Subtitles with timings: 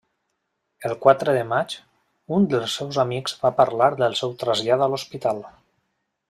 [0.87, 1.75] El quatre de maig,
[2.37, 5.45] un dels seus amics va parlar del seu trasllat a l'hospital.